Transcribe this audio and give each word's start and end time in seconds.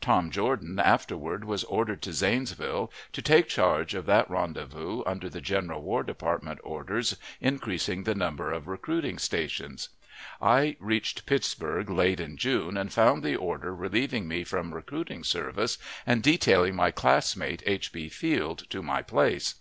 Tom 0.00 0.30
Jordan 0.30 0.78
afterward 0.78 1.44
was 1.44 1.64
ordered 1.64 2.02
to 2.02 2.12
Zanesville, 2.12 2.92
to 3.12 3.20
take 3.20 3.48
charge 3.48 3.94
of 3.94 4.06
that 4.06 4.30
rendezvous, 4.30 5.02
under 5.06 5.28
the 5.28 5.40
general 5.40 5.82
War 5.82 6.04
Department 6.04 6.60
orders 6.62 7.16
increasing 7.40 8.04
the 8.04 8.14
number 8.14 8.52
of 8.52 8.68
recruiting 8.68 9.18
stations. 9.18 9.88
I 10.40 10.76
reached 10.78 11.26
Pittsburg 11.26 11.90
late 11.90 12.20
in 12.20 12.36
June, 12.36 12.76
and 12.76 12.92
found 12.92 13.24
the 13.24 13.34
order 13.34 13.74
relieving 13.74 14.28
me 14.28 14.44
from 14.44 14.72
recruiting 14.72 15.24
service, 15.24 15.78
and 16.06 16.22
detailing 16.22 16.76
my 16.76 16.92
classmate 16.92 17.60
H. 17.66 17.90
B. 17.92 18.08
Field 18.08 18.62
to 18.70 18.84
my 18.84 19.02
place. 19.02 19.56